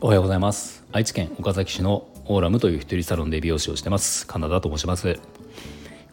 [0.00, 0.84] おはようございます。
[0.92, 4.24] 愛知県岡崎市のオーラムという一人サロンで美容師をしてます。
[4.28, 5.18] カナダと申します。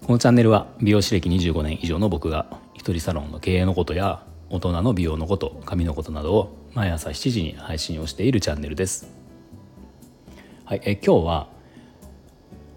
[0.08, 9.08] このチャンネルは美容師歴25年以上の僕が一人サロンの経営のことや大人の美容のこと髪のことなどを毎朝7時に配信をしているチャンネルです。
[10.66, 11.48] はいえ今日は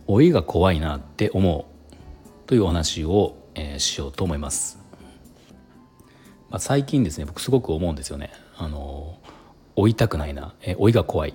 [0.08, 4.78] 老いが怖いなって思うというお話を、えー、しようと思います、
[6.50, 8.30] まあ、最近ですね僕すごく思うんですよね。
[8.56, 9.18] あの
[9.76, 11.34] 老いたくないな、え、老いが怖い。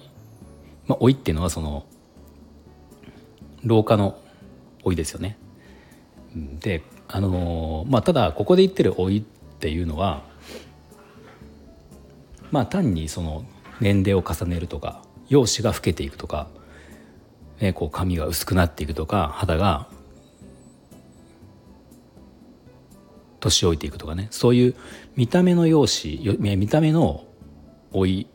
[0.87, 1.85] まあ、老いっていうのはその
[3.63, 4.19] 老化の
[4.83, 5.37] 老いですよね。
[6.35, 9.21] であのまあただここで言ってる老いっ
[9.59, 10.23] ていうのは
[12.51, 13.45] まあ単にその
[13.79, 16.47] 年齢を重ねるとか容姿が老けていくとか、
[17.59, 19.87] ね、こう髪が薄くなっていくとか肌が
[23.41, 24.27] 年老いていくとかね。
[24.31, 24.75] そういう
[25.17, 27.25] 見た目の容姿見た目の
[27.93, 28.27] 老い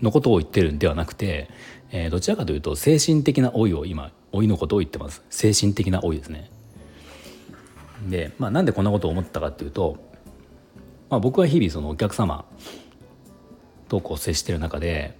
[0.00, 1.50] のことを言ってるんではなくて、
[1.90, 5.22] えー、どちらかというと精神的な老いを今老いのことを言ってます。
[5.28, 6.50] 精神的な老いですね。
[8.08, 9.98] で、まあ、なんでこんなことを思ったかっていうと、
[11.10, 12.44] まあ、僕は日々そのお客様
[13.88, 15.16] とこう接してる中で、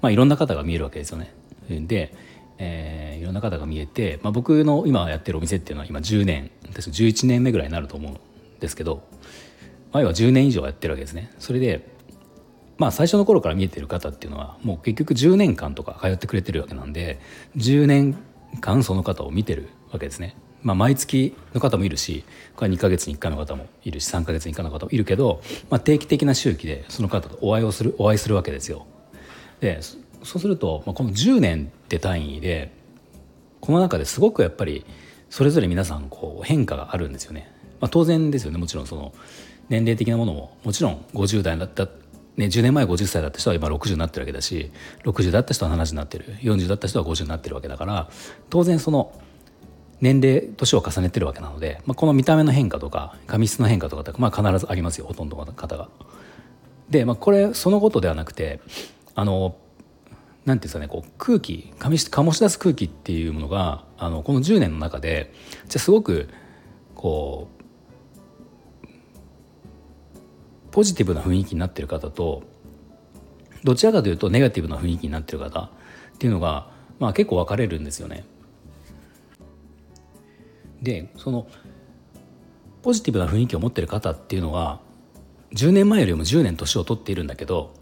[0.00, 1.34] まあ、いろんな方が見えるわけですよね。
[1.68, 2.14] で、
[2.62, 8.18] えー、いろんな方が見えて、まあ、僕の今やってるお店っていうのは今10年11年目ぐらいになると思うん
[8.60, 9.02] ですけど
[9.92, 11.88] 前は10年以上やってるわけですねそれで
[12.76, 17.18] まあ最初の頃から見えてる方っていうのはもう結局10年間とか通ってくれてるわけなんで
[17.56, 18.14] 10年
[18.60, 20.36] 間その方を見てるわけですね。
[20.62, 22.22] まあ、毎月の方もいるし
[22.54, 28.86] これ2か月に1回の方もいるし3か月に1回の方もいるけど、まあ、定期的な周期でその方とお会いをするお会いするわけですよ。
[29.60, 29.80] で
[30.22, 32.72] そうすると、まあ、この10年って単位で
[33.60, 34.84] この中ですごくやっぱり
[35.28, 37.50] それぞれ皆さんこう変化があるんですよね。
[37.80, 39.12] まあ、当然ですよねもちろんその
[39.68, 41.88] 年齢的なものももちろん50代だった
[42.36, 44.70] ね、10年前50歳だった人は今60になってるわけだし
[45.04, 48.08] 60だった人は70になってる40だった人は50になってるわけだから
[48.48, 49.12] 当然その
[50.00, 55.88] 年齢年を重ねてるわけなので、まあ、この見た目の変化とか髪質の変化とかって、まあ、必ずありますよほとんどの方が。
[56.88, 58.60] で、まあ、これそのことではなくて
[59.14, 59.54] あの
[60.44, 65.32] なんていうんですかねこう空気醸し醸し出す空気っていうものがあのこの10年の中で
[65.68, 66.28] じゃすごく
[66.94, 67.60] こう
[70.70, 72.42] ポジティブな雰囲気になってる方と
[73.64, 75.68] どちらかというとネガティブな雰囲気になってる方っ
[76.18, 78.24] ていうのが、まあ、結構分かれるんですよね。
[80.80, 81.46] でその
[82.82, 84.80] ポジティブな雰囲気を持ってる方っていうのは
[85.52, 87.74] 10年前よりも10年年を取っているんだけど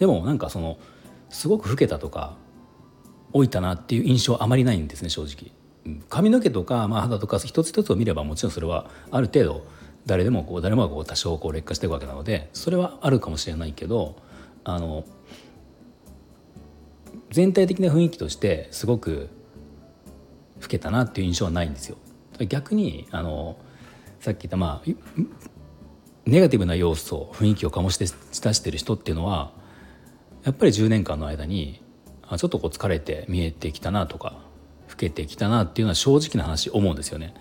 [0.00, 0.78] でもなんかその
[1.30, 2.36] すごく老けたとか
[3.32, 5.52] 老いたなっていう印象あまりないんですね正直。
[6.08, 9.66] 髪の毛とか、まあ、肌とか一つ一つを見ればもちろんそれはある程度
[10.04, 14.16] 誰でもこう誰もがこう多少こう劣化していくわけなのでそれはあるかもしれないけど
[14.64, 15.04] あの
[17.30, 19.28] 全体的な雰囲気としてすごく
[20.60, 21.96] 老けたなっていう印象はないんですよ。
[22.48, 23.56] 逆にあの
[24.20, 24.90] さっき言ったまあ
[26.26, 29.52] ネガティブな要素雰囲気を醸し出してる人っていうのは
[30.44, 31.82] やっぱり10年間の間に
[32.28, 34.42] あちょっとこう疲れて見えてきたなとか
[34.88, 37.34] 老けてきたなっていうのは正直な話思うんですよね。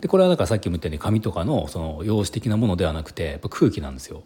[0.00, 4.22] でこれはだからさっきも言ったように紙とかのその容姿的なものではなくてやっぱ空気なんですよ。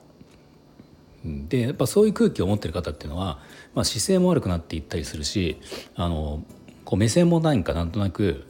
[1.25, 3.39] でやっぱそういう空気を持ってる方っていうのは、
[3.75, 5.61] まあ、姿勢も悪くなっていったりするし
[5.95, 6.43] あの
[6.85, 8.45] こう目線も何かなんとなく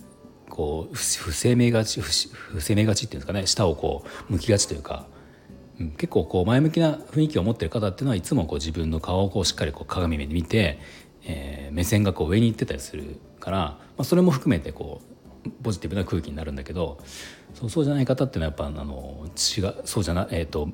[0.49, 5.07] こう不生命がち不生命がちっていうんですかね舌をこう向きがちというか、
[5.79, 10.79] 結構こう前向きな雰囲気を持ってる方っていうのはいつもこう自分の顔をこうしっかりこう鏡で見て、
[11.25, 15.01] えー、目線がこう上に行ってたりするから、まあ、それも含めてこ
[15.47, 16.99] うポジティブな空気になるんだけど
[17.55, 20.69] そうそうじゃない方っていうのはやっぱあの違うそうじゃなえっ、ー、と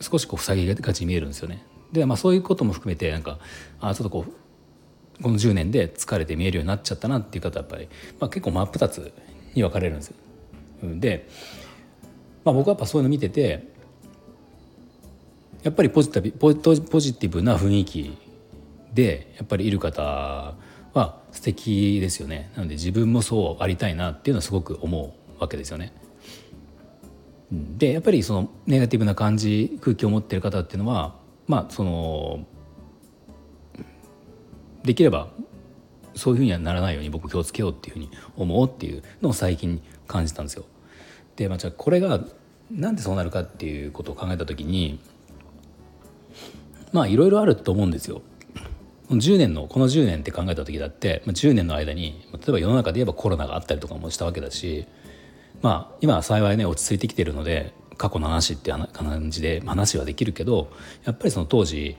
[0.00, 1.64] 少しこう塞ぎがちに見えるんですよね。
[1.92, 3.38] でまあそういうことも含めてなんか
[3.80, 9.12] あちょっとこうこの10年で疲れて見えるようになっちゃったなっていう方はやっぱり、まあ、結構真っ二つ
[9.54, 10.16] に分かれるんですよ。
[10.82, 11.28] で、
[12.44, 13.72] まあ、僕はやっぱそういうの見てて
[15.62, 18.18] やっぱりポジティブポジティブな雰囲気
[18.92, 20.02] でやっぱりいる方
[20.92, 25.92] は素敵ですよねなので自分もそうありたいなっていうのはすごく思うわけですよね。
[27.50, 32.46] でやっぱりそのネガティブな感じ空気を持ってる方っていうのはまあその
[34.82, 35.28] できれば
[36.14, 40.64] そういうふうにはならないように僕気をつけようっていうふうに思うっていうのを最近感じたんですよ。
[41.36, 42.20] でまあじゃあこれが
[42.70, 44.98] なんでそうなるかっていうことを考えた時に
[46.92, 48.22] まあいろいろあると思うんですよ。
[49.10, 54.86] 10年のこの10年って考えた時だって10年の間に例えば世の中で言えばコロナがあったりとかもしたわけだし
[55.60, 60.70] まあ今は幸いね落ち着いてきてるので過去の話って感じで話はできるけど
[61.04, 61.96] やっぱりその当時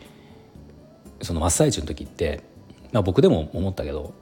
[1.22, 2.42] その真っ最中の時って、
[2.92, 4.14] まあ、僕でも思ったけど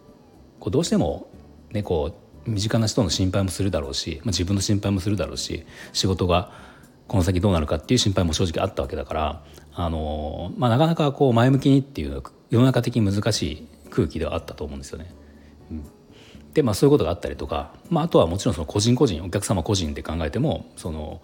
[0.60, 1.30] こうどうしても
[1.71, 6.51] ねこう身近な人の心配もするだろうし、まあ、自分の心配もするだろうし仕事が
[7.07, 9.44] この先どうなるかっていう心配も正直あったわけだから
[9.74, 15.13] あの、まあ、なかなかこう前向きにっていう世の中的に難しい空気ではあったと思うんですよね。
[15.72, 15.84] うん、
[16.54, 21.22] でまあそういうことがあったりとか、まあ、あとはもちろんその個人個人お客様個人で考えてもその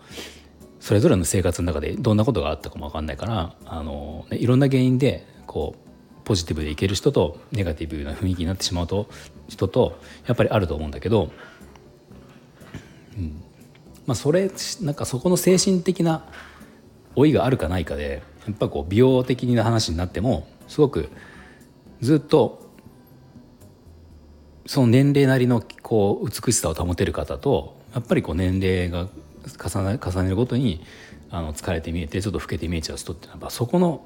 [0.79, 5.88] それぞれの生活の中でどんなことがあったかも分かんないからあの、ね、いろんな原因でこう
[6.29, 9.09] ポジティブでいける人とネガティブな雰囲気になってしまうと
[9.47, 11.31] 人とやっぱりあると思うんだけど、
[13.17, 13.41] うん。
[14.05, 16.29] まあ、それなんかそこの精神的な
[17.15, 21.09] 老いがあるかないかでやっぱこう美容的な話になってもすごく
[21.99, 22.69] ずっと
[24.67, 29.07] その年齢なりのこう美しさを保てる方とやっぱりこう年齢が
[29.57, 30.85] 重ね重ねるごとに
[31.31, 34.05] あの疲れて見えてちょっと老けて見えちゃう人っていうのはそこの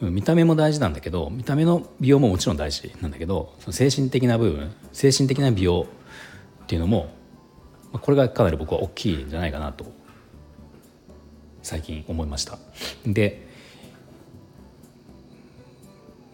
[0.00, 5.86] 見た目も大事なんだけど見た目の美容ももちろん大事なんだけどその精神的な部分精神的な美容
[6.62, 7.10] っていうのも
[7.92, 9.84] これがかなり僕は大きいんじゃないかなと
[11.62, 12.58] 最近思いました。
[13.04, 13.46] で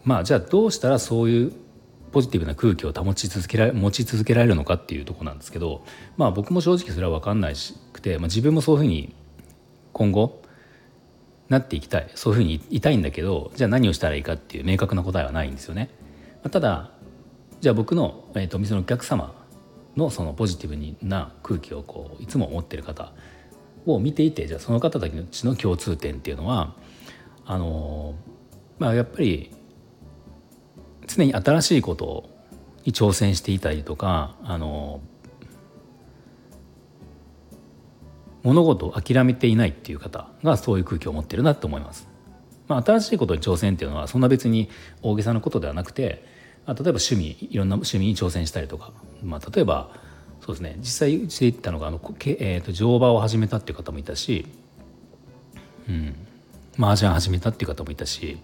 [0.05, 1.53] まあじゃあどうしたらそういう
[2.13, 5.83] ポジティブな空気を保ち続けられ持ち続けられるのかっていうとこなんですけど
[6.15, 9.13] まあ僕も正直それは分かんないしくて、まあ、自分もそういうふうに
[9.91, 10.41] 今後
[11.49, 15.89] なっていきたいそういうふうにいたいんだけどじゃあ何をしたらいいかっていう明確な答えはないんですよね。
[16.51, 16.91] ただ
[17.59, 19.33] じゃあ僕の、えーと、店のお客様
[19.95, 23.11] のそのポジティブな空気をこういつも持ってる方
[23.85, 26.75] を見ていてじゃあその方たちの共通点っていうのは
[27.45, 28.13] あの
[28.77, 29.51] まあやっぱり
[31.07, 32.29] 常に新しいこと
[32.85, 35.01] に挑戦していたりとかあの
[38.47, 42.07] 物事を諦めていないっていう方がそういう空気を持ってるなと思います。
[42.69, 44.69] まあ、新しいことに挑戦っていうのはそんな別に
[45.01, 46.23] 大げさなことではなくて、
[46.65, 49.91] まあ、例えば趣味いろんな趣味に挑戦したりとか、まあ、例えば
[50.39, 50.75] そうですね。
[50.79, 54.45] 実際うちで言ったのがあの、えーと、乗馬を始めたっていう方もいたし、
[55.89, 56.15] うん、
[56.79, 58.37] 麻雀始めたっていう方もいたし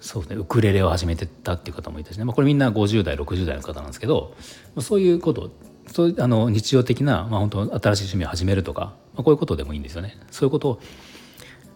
[0.00, 0.36] そうですね。
[0.36, 4.34] ウクレレを始めてたっていう方もいたしね、まあ、これみんな50代60代の方なんですけど、
[4.74, 5.52] まあ、そういうこと
[5.88, 10.18] そうあの日常的な、まあ、本当新しい趣味を始めるとか、まあ、こういうことでもいいんですよね。
[10.30, 10.80] そういうこと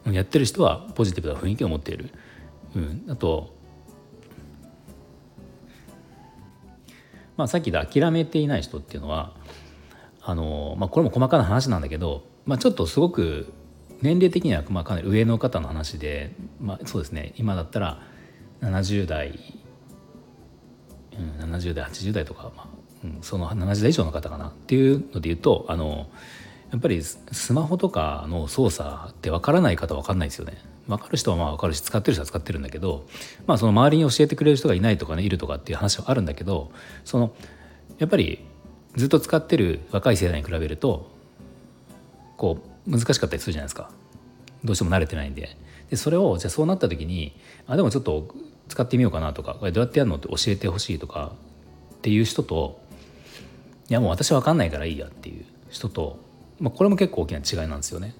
[0.06, 2.10] をやってる人はポジティブな雰囲気を持っている。
[2.74, 3.54] うん、あと、
[7.36, 9.34] まあ、さっきで諦めていない人っていうのは
[10.22, 13.52] あの、まあ、これも細かな話なんだけど、まあ、ちょっとすごく
[14.00, 18.02] 年齢的にはまあかなり上の方の話で、まあ、そうですね今だったら
[18.60, 19.38] 70代、
[21.40, 22.66] うん、70代80代とか、まあ、
[23.20, 26.08] その70代以上の方かなっていうので言うとあの
[26.70, 30.56] やっぱりスマホとかの操作って分からない方は分かんないですよね。
[30.88, 33.06] 分かる人はまあ分かるし使ってる人は使ってるんだけど、
[33.46, 36.72] まあ、その周りに教えてくれる人がいないとかねいるとかっていう話はあるんだけど
[37.04, 37.32] その
[37.98, 38.40] やっぱり
[38.96, 41.08] ずっと使ってる若い世代に比べると
[42.36, 43.90] こう難しかったりするじゃないですか
[44.64, 45.56] どうしても慣れてないんで。
[45.90, 47.34] でそれをじゃあそうなった時に
[47.66, 48.34] あでもちょっと
[48.68, 51.32] 使ってみようかなとかこれどうやってやるのって教えてほしいとか
[51.96, 52.80] っていう人と
[53.92, 56.18] やもう私分かんないからいいやっていう人と、
[56.60, 58.14] まあ、これも結構大きな違いなんですよね。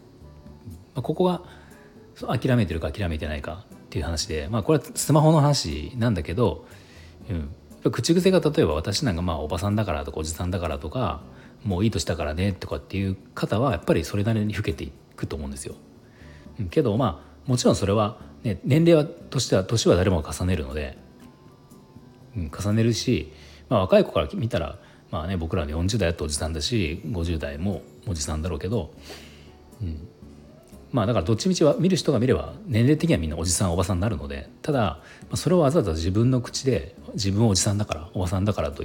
[0.95, 1.43] まあ、ここが
[2.27, 6.67] 諦めてるか諦めてないかっていう話で、まあ、これはスマホの話なんだけど、
[7.85, 11.23] うん、口癖が例えば私なんかまあおばさんだからとかおじさんだからとか
[11.65, 15.75] もういい年だからねとかっていう方はやっぱりそれなりに老けていくと思うんですよ。
[16.71, 20.97] けどまあもちろんそれは、ね、年齢はとしては年は誰もが重ねるので、
[22.37, 23.33] うん、重ねるし、
[23.69, 24.79] まあ、若い子から見たら
[25.13, 28.93] まあね僕ら40代だとおじさんだし50代もおじさんだろうけど、
[29.81, 30.09] うん、
[30.91, 35.01] まあだからどっちみちは見る人が見れば年齢的にはみんなおじさんおばさんになるのでただ
[35.35, 38.83] それをわざわざ自分の口で自分はおじさんだからおばさんだからと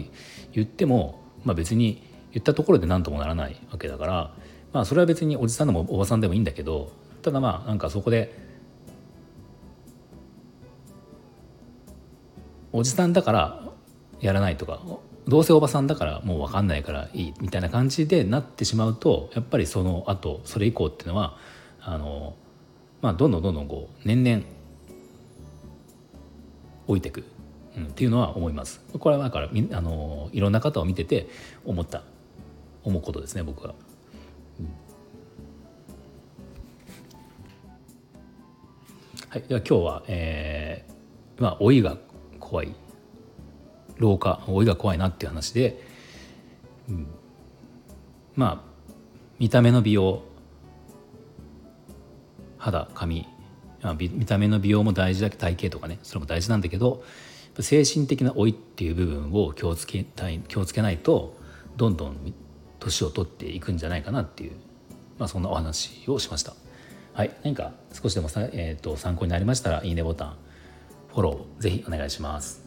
[0.51, 2.03] 言っても、まあ、別に
[2.33, 4.33] 言ったところで何ともならないわけだから、
[4.73, 6.91] まあ、それは別におじさんでもおばさんでもいいんだけど
[7.21, 8.37] ただまあなんかそこで
[12.73, 13.63] おじさんだから
[14.19, 14.81] やらないとか
[15.27, 21.37] どうせおばさんだからもう分かんないからいいみたいな感じでなってしまうとやっぱりその後それ以降っていうのは
[21.81, 22.35] あの、
[23.01, 24.43] まあ、どんどんどんどんこう年々
[26.87, 27.25] 老いていく、
[27.75, 28.81] うん、っていうのは思います。
[28.97, 31.27] これはだからあのいろんな方を見てて
[31.65, 32.03] 思った
[32.83, 33.75] 思うことですね僕は。
[39.29, 40.97] はい、では今日は、えー
[41.39, 41.97] まあ老いが
[42.39, 42.73] 怖い
[43.99, 45.81] 老化老いが怖いなっていう話で、
[46.89, 47.07] うん、
[48.35, 48.67] まあ
[49.39, 50.23] 見た目の美容
[52.57, 53.27] 肌髪
[53.97, 57.03] 見た目の美容も大事だけど体型とかねそれも大事なんだけど
[57.59, 61.35] 精神的な老いっていう部分を気をつけたい気をつけないと
[61.75, 62.33] どんどん
[62.79, 64.51] 年を取っていくんじゃないかなっていう、
[65.17, 66.53] まあ、そんなお話をしました。
[67.13, 70.35] はい、何か少しでもさ、えーと、参考になりましたらいいねボタン
[71.09, 72.66] フォローぜひお願いします。